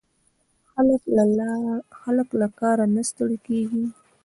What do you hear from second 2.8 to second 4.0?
نه ستړی کېږي.